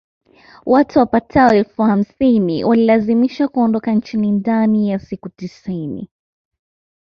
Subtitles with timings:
[0.65, 6.09] Watu wapatao elfu hamsini walilazimishwa kuondoka nchini ndani ya siku tisini